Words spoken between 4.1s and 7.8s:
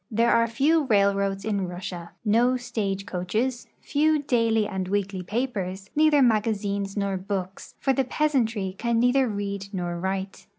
daily and weekly pa])ers, neither magazines nor books,